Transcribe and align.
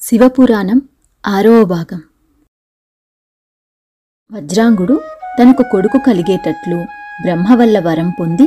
శివపురాణం 0.00 0.82
ఆరవ 1.26 1.64
భాగం. 1.64 2.02
వజ్రాంగుడు 4.32 5.00
తనకు 5.40 5.64
కొడుకు 5.72 5.98
కలిగేటట్లు 5.98 6.84
బ్రహ్మ 7.22 7.54
వల్ల 7.54 7.78
వరం 7.80 8.12
పొంది 8.20 8.42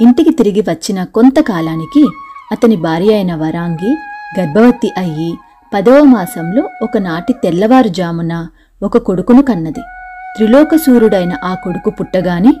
ఇంటికి 0.00 0.30
తిరిగి 0.30 0.60
వచ్చిన 0.60 1.04
కొంతకాలానికి 1.04 2.06
అతని 2.52 2.76
భార్య 2.76 3.14
అయిన 3.14 3.34
వరాంగి 3.34 3.96
గర్భవతి 4.40 4.92
అయ్యి 4.96 5.38
పదవ 5.74 6.02
మాసంలో 6.02 6.70
ఒకనాటి 6.82 7.32
తెల్లవారుజామున 7.32 8.48
ఒక 8.82 8.98
కొడుకును 8.98 9.42
కన్నది. 9.42 9.80
త్రిలోకసూరుడైన 10.36 11.36
ఆ 11.44 11.54
కొడుకు 11.54 11.90
పుట్టగానే 11.90 12.54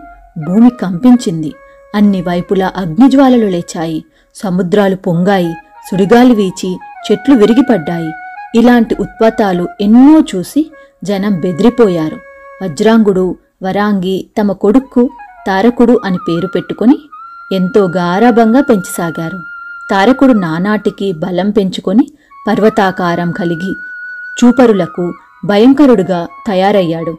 భూమి 0.46 0.70
కంపించింది. 0.70 1.54
అన్ని 1.94 2.22
వైపులా 2.22 2.72
అగ్నిజ్వాలలు 2.76 3.46
లేచాయి. 3.46 4.04
సముద్రాలు 4.34 4.96
పొంగాయి. 4.96 5.54
సుడిగాలి 5.90 6.34
వీచి 6.34 6.78
చెట్లు 7.10 7.34
విరిగిపడ్డాయి. 7.34 8.12
ఇలాంటి 8.56 8.94
ఉత్పాతాలు 9.00 9.64
ఎన్నో 9.80 10.20
చూసి 10.30 10.70
జనం 11.04 11.40
బెదిరిపోయారు. 11.40 12.18
వజ్రాంగుడు 12.62 13.36
వరాంగి 13.62 14.16
తమ 14.38 14.52
కొడుక్కు 14.52 15.02
తారకుడు 15.46 15.94
అని 16.04 16.18
పేరు 16.28 16.48
పెట్టుకొని 16.54 16.96
ఎంతో 17.52 17.82
గారాభంగా 17.96 18.60
పెంచసాగారు. 18.60 19.38
తారకుడు 19.90 20.32
నానాటికి 20.32 21.08
బలం 21.12 21.50
పెంచుకొని 21.50 22.04
పర్వతాకారం 22.48 23.30
కలిగి 23.30 23.72
చూపరులకు 24.38 25.04
భయంకరుడుగా 25.44 26.20
తయారయ్యాడు. 26.46 27.14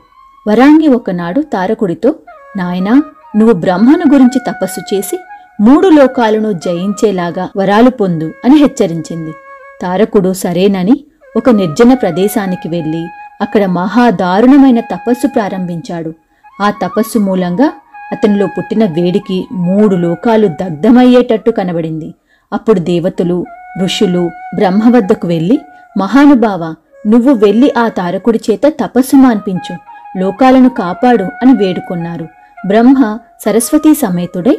వరాంగి 0.48 0.88
ఒకనాడు 0.88 1.42
తారకుడితో 1.54 2.16
నాయనా 2.58 2.94
నువ్వు 3.36 3.54
బ్రహ్మను 3.54 4.06
గురించి 4.14 4.40
తపస్సు 4.48 4.82
చేసి 4.90 5.18
మూడు 5.62 5.88
లోకాలను 5.88 6.52
జయించేలాగా 6.66 7.50
వరాలు 7.58 7.90
పొందు 7.90 8.28
అని 8.46 8.58
హెచ్చరించింది. 8.58 9.34
తారకుడు 9.82 10.34
సరేనని 10.34 10.96
ఒక 11.38 11.50
నిర్జన 11.50 11.94
ప్రదేశానికి 11.94 12.68
వెళ్ళి 12.70 13.08
అక్కడ 13.42 13.66
మహాదారుణమైన 13.66 14.80
తపస్సు 14.80 15.28
ప్రారంభించాడు. 15.28 16.14
ఆ 16.62 16.70
తపస్సు 16.70 17.20
మూలంగా 17.20 17.68
అతనిలో 18.12 18.48
పుట్టిన 18.48 18.84
వేడికి 18.86 19.48
మూడు 19.52 19.96
లోకాలు 19.96 20.48
దగ్ధమయ్యేటట్టు 20.48 21.52
కనబడింది. 21.52 22.14
అప్పుడు 22.54 22.80
దేవతలు 22.80 23.46
ఋషులు 23.84 24.30
బ్రహ్మ 24.56 24.96
వద్దకు 24.96 25.28
వెళ్ళి 25.28 25.60
మహానుభావ 25.98 26.76
నువ్వు 27.08 27.34
వెళ్ళి 27.34 27.74
ఆ 27.78 27.88
తారకుడి 27.88 28.40
చేత 28.52 28.62
తపస్సు 28.68 29.16
మాన్పించు 29.16 29.76
లోకాలను 30.20 30.70
కాపాడు 30.70 31.24
అని 31.24 31.54
వేడుకున్నారు. 31.54 32.28
బ్రహ్మ 32.68 33.18
సరస్వతీ 33.46 33.94
సమేతుడై 33.94 34.58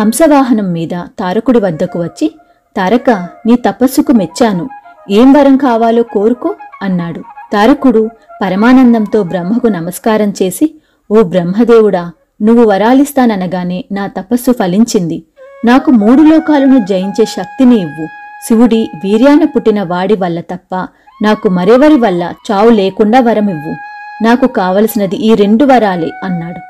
హంసవాహనం 0.00 0.72
మీద 0.72 0.94
తారకుడి 1.18 1.60
వద్దకు 1.60 2.02
వచ్చి 2.02 2.34
తారక 2.76 3.10
నీ 3.46 3.56
తపస్సుకు 3.56 4.12
మెచ్చాను. 4.12 4.68
ఏం 5.10 5.32
వరం 5.32 5.56
కావాలో 5.56 6.02
కోరుకో 6.02 6.54
అన్నాడు. 6.82 7.20
తారకుడు 7.52 8.08
పరమానందంతో 8.42 9.22
బ్రహ్మకు 9.22 9.66
నమస్కారం 9.66 10.32
చేసి 10.42 10.74
ఓ 11.10 11.22
బ్రహ్మదేవుడా 11.22 12.10
నువ్వు 12.42 12.64
వరాలిస్తాననగానే 12.64 13.84
నా 13.92 14.06
తపస్సు 14.06 14.52
ఫలించింది. 14.52 15.22
నాకు 15.64 15.90
మూడు 15.90 16.22
లోకాలను 16.22 16.86
జయించే 16.86 17.24
శక్తిని 17.24 17.76
ఇవ్వు. 17.76 18.06
శివుడి 18.48 18.90
వీర్యాన 19.04 19.44
పుట్టిన 19.44 19.82
వాడి 19.82 20.16
వల్ల 20.16 20.40
తప్ప 20.40 20.86
నాకు 21.22 21.48
మరెవరి 21.48 21.94
వల్ల 21.94 22.32
చావు 22.50 22.70
లేకుండా 22.70 23.20
వరమివ్వు 23.20 23.74
నాకు 24.24 24.46
కావలసినది 24.46 25.16
ఈ 25.16 25.34
రెండు 25.34 25.64
వరాలే 25.64 26.10
అన్నాడు. 26.24 26.60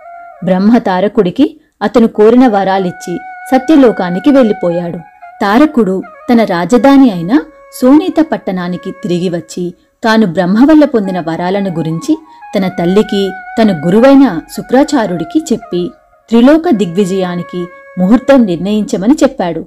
బ్రహ్మ 0.44 0.78
తారకుడికి 0.78 1.60
అతను 1.82 2.08
కోరిన 2.08 2.46
వరాలిచ్చి 2.48 3.18
సత్యలోకానికి 3.52 4.30
వెళ్ళిపోయాడు. 4.30 4.98
తారకుడు 5.42 6.02
తన 6.32 6.44
రాజధాని 6.44 7.10
అయిన 7.10 7.40
సోనీత 7.80 8.18
పట్టణానికి 8.32 8.90
తిరిగి 8.90 9.28
వచ్చి 9.28 9.74
తాను 10.04 10.26
బ్రహ్మ 10.26 10.58
వల్ల 10.70 10.84
పొందిన 10.84 11.20
వరాలను 11.20 11.70
గురించి 11.70 12.18
తన 12.56 12.68
తల్లికి 12.68 13.30
తన 13.58 13.82
గురువైన 13.86 14.40
శుక్రాచార్యుడికి 14.56 15.38
చెప్పి 15.52 15.90
త్రిలోక 16.28 16.70
దిగ్విజయానికి 16.70 17.60
ముహూర్తం 17.98 18.44
నిర్ణయించమని 18.44 19.14
చెప్పాడు. 19.22 19.62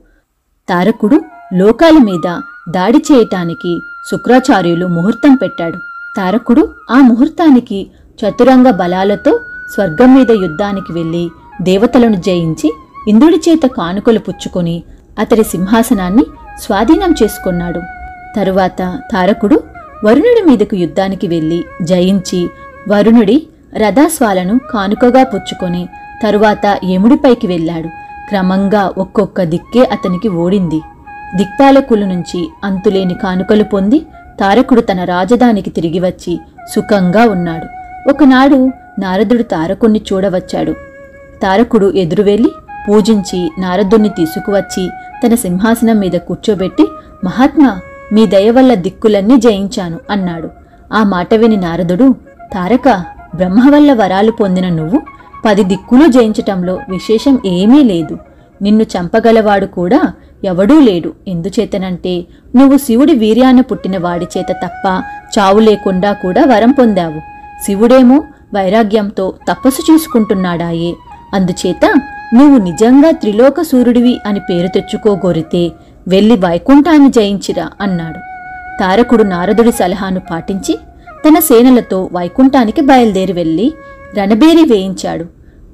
తారకుడు 0.69 1.21
లోకాల 1.53 1.97
మీద 1.97 2.27
దాడి 2.69 2.97
చేయటానికి 2.97 3.71
శుక్రాచార్యులు 4.11 4.87
ముహూర్తం 4.87 5.35
పెట్టాడు. 5.35 5.77
తారకుడు 6.17 6.63
ఆ 6.91 6.95
ముహూర్తానికి 6.95 7.79
చతురంగ 8.19 8.69
బలాలతో 8.71 9.39
స్వర్గం 9.75 10.15
మీద 10.15 10.31
యుద్ధానికి 10.31 10.93
వెళ్ళి 10.93 11.29
దేవతలను 11.61 12.15
జయించి 12.15 12.69
ఇంద్రుడి 13.07 13.39
చేత 13.49 13.65
కానుకలు 13.67 14.19
పుచ్చుకొని 14.19 14.83
అతడి 15.19 15.43
సింహాసనాన్ని 15.43 16.25
స్వాధీనం 16.59 17.11
చేసుకున్నాడు. 17.23 17.81
తరువాత 18.35 18.99
తారకుడు 19.11 19.63
వరుణుడి 20.05 20.43
మీదకు 20.49 20.75
యుద్ధానికి 20.75 21.27
వెళ్ళి 21.27 21.65
జయించి 21.81 22.49
వరుణుడి 22.89 23.47
రథాస్వాలను 23.77 24.59
కానుకగా 24.73 25.23
పుచ్చుకొని 25.23 25.89
తరువాత 26.23 26.77
యముడిపైకి 26.85 27.47
వెళ్ళాడు. 27.47 27.87
క్రమంగా 28.29 28.91
ఒక్కొక్క 28.97 29.43
దిక్కే 29.43 29.83
అతనికి 29.83 30.27
ఓడింది. 30.27 30.81
దిక్పాలకుల 31.35 32.05
నుంచి 32.05 32.49
అంతులేని 32.63 33.13
కానుకలు 33.13 33.63
పొంది 33.63 33.99
తారకుడు 34.39 34.81
తన 34.81 35.03
రాజధానికి 35.03 35.69
తిరిగి 35.69 35.99
వచ్చి 35.99 36.39
సుఖంగా 36.75 37.25
ఉన్నాడు. 37.25 37.67
ఒకనాడు 38.09 38.71
నారదుడు 38.99 39.43
తారకుణ్ణి 39.43 40.01
చూడవచ్చాడు. 40.13 40.71
తారకుడు 41.43 41.93
ఎదురు 41.93 42.23
వెళ్ళి 42.23 42.49
పూజించి 42.89 43.51
నారదుణ్ణి 43.59 44.09
తీసుకువచ్చి 44.09 44.89
తన 45.25 45.35
సింహాసనం 45.35 45.99
మీద 45.99 46.11
కూర్చోబెట్టి 46.11 46.87
మహాత్మా 47.23 47.79
మీ 48.13 48.25
దయ 48.25 48.51
వల్ల 48.51 48.73
దిక్కులన్నీ 48.73 49.37
జయించాను 49.37 49.99
అన్నాడు. 50.09 50.49
ఆ 50.93 51.03
మాట 51.03 51.33
విని 51.33 51.57
నారదుడు 51.57 52.15
తారక 52.53 53.03
బ్రహ్మ 53.35 53.75
వల్ల 53.75 53.93
వరాలు 53.93 54.31
పొందిన 54.31 54.69
నువ్వు 54.69 55.01
పది 55.45 55.63
దిక్కులు 55.63 56.07
జయించటంలో 56.07 56.79
విశేషం 56.89 57.39
ఏమీ 57.45 57.83
లేదు. 57.83 58.17
నిన్ను 58.61 58.83
చంపగలవాడు 58.83 59.65
కూడా 59.65 60.01
ఎవడూ 60.43 60.79
లేడు. 60.79 61.13
ఎందుచేతనంటే 61.27 62.25
నువ్వు 62.55 62.77
శివుడి 62.77 63.13
వీర్యాన 63.13 63.61
పుట్టిన 63.61 63.97
వాడి 63.97 64.27
చేత 64.37 64.51
తప్ప 64.51 65.03
చావు 65.39 65.59
లేకుండా 65.59 66.13
కూడా 66.13 66.45
వరం 66.45 66.71
పొందావు. 66.71 67.19
శివుడేమో 67.65 68.23
వైరాగ్యంతో 68.53 69.33
తపస్సు 69.49 69.91
చేసుకుంటున్నాడాయే. 69.91 70.95
అందుచేత 71.33 71.85
నువ్వు 72.33 72.57
నిజంగా 72.57 73.11
త్రిలోక 73.11 73.61
సూర్యుడివి 73.61 74.17
అని 74.25 74.39
పేరు 74.39 74.67
తెచ్చుకోగోరితే 74.67 75.71
వెళ్ళి 76.09 76.35
వైకుంఠాన్ని 76.37 77.09
జయించిరా 77.09 77.69
అన్నాడు. 77.81 78.19
తారకుడు 78.79 79.23
నారదుడి 79.23 79.71
సలహాను 79.71 80.19
పాటించి 80.19 80.79
తన 81.27 81.39
సేనలతో 81.39 82.09
వైకుంఠానికి 82.13 82.81
బయలుదేరి 82.81 83.33
వెళ్ళి 83.33 83.73
రణబేరి 84.17 84.63
వేయించాడు. 84.71 85.25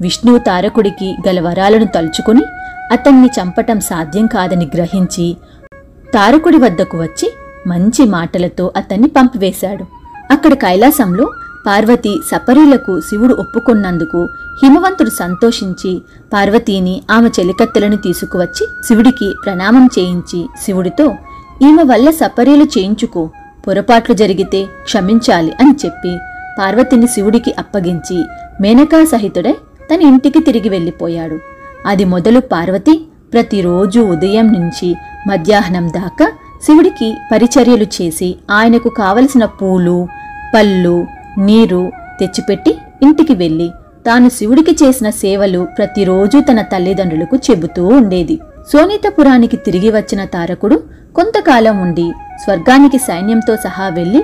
విష్ణువు 0.01 0.37
తారకుడికి 0.37 1.15
గల 1.27 1.39
వరాలను 1.39 1.85
తలుచుకుని 1.85 2.41
అతన్ని 2.91 3.29
చంపటం 3.41 3.79
సాధ్యం 3.79 4.25
కాదని 4.25 4.67
గ్రహించి 4.75 5.37
తారకుడి 6.13 6.57
వద్దకు 6.57 6.97
వచ్చి 6.97 7.33
మంచి 7.67 8.05
మాటలతో 8.05 8.73
అతన్ని 8.75 9.07
పంపివేశాడు. 9.07 9.85
అక్కడ 10.31 10.53
కైలాసంలో 10.53 11.31
పార్వతి 11.65 12.21
సపరీలకు 12.31 13.01
శివుడు 13.01 13.33
ఒప్పుకున్నందుకు 13.33 14.29
హిమవంతుడు 14.63 15.09
సంతోషించి 15.09 16.01
పార్వతీని 16.33 17.01
ఆమె 17.11 17.29
చెలికత్తెలను 17.39 17.97
తీసుకువచ్చి 17.97 18.67
శివుడికి 18.87 19.33
ప్రణామం 19.45 19.89
చేయించి 19.99 20.45
శివుడితో 20.63 21.15
ఈమె 21.61 21.83
వల్ల 21.83 22.09
సపరీలు 22.11 22.63
చేయించుకో 22.63 23.29
పొరపాట్లు 23.67 24.15
జరిగితే 24.15 24.67
క్షమించాలి 24.83 25.51
అని 25.51 25.75
చెప్పి 25.85 26.17
పార్వతిని 26.59 27.07
శివుడికి 27.07 27.55
అప్పగించి 27.59 28.23
మేనకా 28.61 29.03
సహితుడై 29.03 29.55
తన 29.91 30.01
ఇంటికి 30.01 30.39
తిరిగి 30.39 30.69
వెళ్ళిపోయాడు. 30.69 31.39
అది 31.85 32.05
మొదలు 32.05 32.39
పార్వతి 32.39 33.01
ప్రతిరోజు 33.33 33.99
ఉదయం 33.99 34.53
నుంచి 34.53 34.95
మధ్యాహ్నం 35.27 35.89
దాకా 35.89 36.31
శివుడికి 36.65 37.13
పరిచర్యలు 37.31 37.83
చేసి 37.83 38.35
ఆయనకు 38.51 38.89
కావలసిన 38.89 39.45
పూలు 39.45 40.07
పళ్ళు 40.55 41.07
నీరు 41.37 41.91
తెచ్చిపెట్టి 42.19 42.77
ఇంటికి 43.03 43.33
వెళ్ళి 43.33 43.71
తాను 44.05 44.29
శివుడికి 44.29 44.71
చేసిన 44.71 45.09
సేవలు 45.09 45.67
ప్రతిరోజు 45.77 46.39
తన 46.39 46.61
తల్లిదండ్రులకు 46.61 47.35
చెబుతూ 47.35 47.87
ఉండేది. 47.87 48.39
సోనితపురానికి 48.73 49.57
తిరిగి 49.57 49.91
వచ్చిన 49.91 50.25
తారకుడు 50.25 50.83
కొంతకాలం 51.15 51.81
ఉండి 51.81 52.11
స్వర్గానికి 52.43 52.97
సైన్యంతో 52.97 53.55
సహా 53.55 53.87
వెళ్ళి 53.87 54.23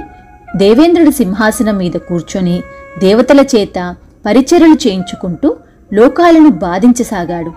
దేవేంద్రుడి 0.55 1.11
సింహాసనం 1.11 1.77
మీద 1.77 1.91
కూర్చొని 1.91 2.61
దేవతల 2.99 3.39
చేత 3.55 3.95
పరిచర్యలు 4.25 4.87
చేయించుకుంటూ 4.87 5.55
లోకాలను 5.93 6.49
బాధించసాగాడు. 6.49 7.51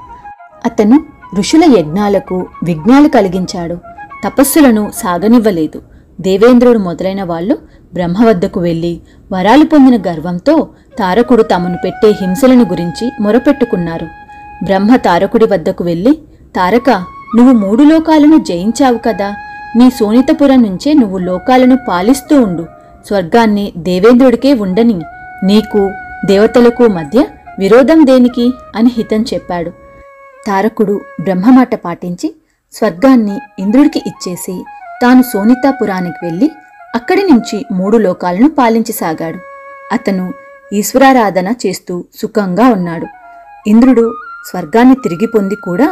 అతను 0.65 1.05
ఋషుల 1.39 1.65
యజ్ఞాలకు 1.79 2.47
విఘ్నాలు 2.65 3.09
కలిగించాడు. 3.09 3.79
తపస్సులను 4.25 4.93
సాగనివ్వలేదు. 4.95 5.83
దేవేంద్రుడు 6.21 6.79
మొదలైన 6.79 7.23
వాళ్ళు 7.23 7.59
బ్రహ్మ 7.95 8.27
వద్దకు 8.27 8.61
వెళ్ళి 8.61 9.01
వరాలు 9.33 9.65
పొందిన 9.65 10.03
గర్వంతో 10.11 10.69
తారకుడు 10.99 11.43
తమను 11.43 11.79
పెట్టే 11.85 12.09
హింసలను 12.11 12.65
గురించి 12.65 13.11
మొరపెట్టుకున్నారు. 13.21 14.07
బ్రహ్మ 14.65 14.97
తారకుడి 14.97 15.47
వద్దకు 15.47 15.85
వెళ్ళి 15.85 16.19
తారక 16.57 16.91
నువ్వు 17.37 17.53
మూడు 17.53 17.83
లోకాలను 17.83 18.39
జయించావు 18.39 18.99
కదా. 18.99 19.35
నీ 19.77 19.91
సోనితపురం 19.91 20.63
నుంచే 20.63 20.93
నువ్వు 20.93 21.19
లోకాలను 21.19 21.79
పాలిస్తూ 21.89 22.43
ఉండు. 22.43 22.67
స్వర్గాన్ని 23.07 23.73
దేవేంద్రుడికే 23.77 24.55
ఉండని 24.55 25.01
నీకు 25.45 25.91
దేవతలకు 26.27 26.83
మధ్య 26.83 27.27
విరోధం 27.59 28.07
దేనికి? 28.07 28.53
అని 28.77 28.91
హితం 28.97 29.23
చెప్పాడు. 29.35 29.71
తారకుడు 30.47 31.01
బ్రహ్మమాట 31.21 31.75
పాటించి 31.75 32.35
స్వర్గాన్ని 32.73 33.39
ఇంద్రుడికి 33.59 34.03
ఇచ్చేసి 34.07 34.65
తాను 35.03 35.23
సోనితాపురానికి 35.23 36.25
వెళ్ళి 36.25 36.51
అక్కడి 36.95 37.23
నుంచి 37.33 37.67
మూడు 37.73 37.97
లోకాలను 37.97 38.49
పాలించసాగాడు. 38.49 39.39
అతను 39.93 40.33
ఈశ్వరారాధన 40.73 41.49
చేస్తూ 41.67 42.05
సుఖంగా 42.23 42.69
ఉన్నాడు. 42.69 43.07
ఇంద్రుడు 43.67 44.13
స్వర్గాన్ని 44.51 44.95
తిరిగి 44.95 45.27
పొంది 45.27 45.57
కూడా 45.57 45.91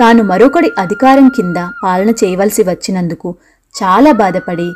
తాను 0.00 0.22
మరొకడి 0.22 0.70
అధికారం 0.78 1.28
కింద 1.28 1.56
పాలన 1.84 2.10
చేయవలసి 2.10 2.62
వచ్చినందుకు 2.62 3.34
చాలా 3.74 4.12
బాధపడి 4.12 4.72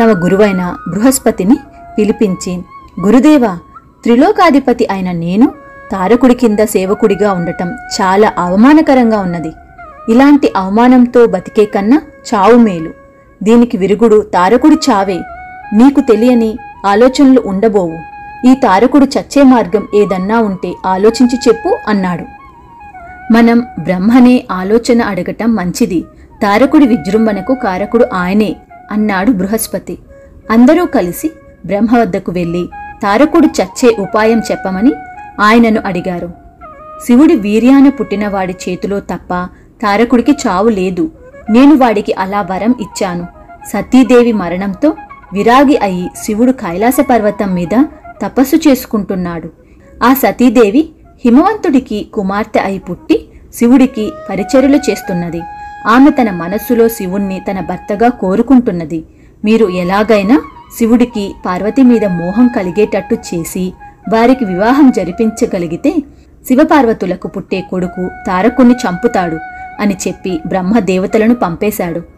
తమ 0.00 0.10
గురువైన 0.24 0.76
బృహస్పతిని 0.88 1.56
పిలిపించి 1.98 2.52
గురుదేవ 3.00 3.46
త్రిలోకాధిపతి 4.02 4.86
అయిన 4.90 5.12
నేను 5.12 5.52
తారకుడి 5.92 6.34
కింద 6.34 6.58
సేవకుడిగా 6.58 7.32
ఉండటం 7.32 7.68
చాలా 8.00 8.32
అవమానకరంగా 8.38 9.18
ఉన్నది. 9.20 9.52
ఇలాంటి 10.08 10.52
అవమానంతో 10.56 11.26
బతికే 11.26 11.64
కన్నా 11.64 12.02
చావు 12.28 12.56
మేలు. 12.56 13.05
దీనికి 13.42 13.76
విరుగుడు 13.76 14.22
తారకుడి 14.22 14.76
చావే. 14.90 15.20
నీకు 15.72 16.00
తెలియని 16.00 16.58
ఆలోచనలు 16.86 17.42
ఉండబోవు. 17.46 17.98
ఈ 18.46 18.54
తారకుడు 18.54 19.04
చచ్చే 19.04 19.42
మార్గం 19.42 19.88
ఏదన్నా 19.94 20.40
ఉంటే 20.40 20.72
ఆలోచించి 20.86 21.38
చెప్పు 21.48 21.78
అన్నాడు. 21.88 22.24
మనం 23.32 23.66
బ్రహ్మనే 23.78 24.44
ఆలోచన 24.50 25.02
అడగటం 25.02 25.54
మంచిది. 25.54 26.04
తారకుడి 26.42 26.86
విజృంభణకు 26.86 27.54
కారకుడు 27.54 28.06
ఆయనే 28.14 28.56
అన్నాడు 28.90 29.30
బృహస్పతి. 29.30 29.98
అందరూ 30.50 30.86
కలిసి 30.86 31.30
బ్రహ్మ 31.66 31.98
వద్దకు 31.98 32.32
వెళ్ళి 32.32 32.68
తారకుడు 33.02 33.46
చచ్చే 33.46 33.96
ఉపాయం 33.98 34.42
చెప్పమని 34.50 34.92
ఆయనను 35.40 35.82
అడిగారు. 35.86 36.30
శివుడి 37.06 37.34
వీర్యాన 37.34 37.88
పుట్టినవాడి 37.88 38.54
చేతిలో 38.68 39.00
తప్ప 39.00 39.48
తారకుడికి 39.82 40.32
చావు 40.32 40.68
లేదు. 40.68 41.10
నేను 41.50 41.74
వాడికి 41.76 42.12
అలా 42.12 42.42
వరం 42.42 42.74
ఇచ్చాను. 42.80 43.26
సతీదేవి 43.68 44.32
మరణంతో 44.32 44.94
విరాగి 45.32 45.78
అయి 45.78 46.10
శివుడు 46.24 46.52
కైలాస 46.52 46.96
పర్వతం 47.10 47.54
మీద 47.54 47.84
తపస్సు 48.22 48.56
చేసుకుంటున్నాడు. 48.56 49.50
ఆ 50.04 50.14
సతీదేవి 50.14 50.88
హిమవంతుడికి 51.24 52.06
కుమార్తె 52.14 52.60
అయి 52.60 52.78
పుట్టి 52.78 53.28
శివుడికి 53.54 54.12
పరిచర్యలు 54.30 54.78
చేస్తున్నది. 54.90 55.40
ఆమె 55.86 56.10
తన 56.10 56.30
మనస్సులో 56.30 56.88
శివుణ్ణి 56.88 57.40
తన 57.50 57.60
భర్తగా 57.60 58.08
కోరుకుంటున్నది. 58.08 59.04
మీరు 59.44 59.66
ఎలాగైనా 59.66 60.40
శివుడికి 60.78 61.34
పార్వతి 61.46 61.82
మీద 61.82 62.04
మోహం 62.04 62.48
కలిగేటట్టు 62.48 63.14
చేసి 63.14 63.72
వారికి 64.12 64.44
వివాహం 64.44 64.90
జరిపించగలిగితే 64.90 65.94
శివపార్వతులకు 66.46 67.28
పుట్టే 67.28 67.60
కొడుకు 67.60 68.10
తారకుణ్ణి 68.26 68.74
చంపుతాడు. 68.74 69.55
అని 69.80 69.96
చెప్పి 70.08 70.40
బ్రహ్మ 70.46 70.78
దేవతలను 70.78 71.34
పంపేశాడు. 71.34 72.15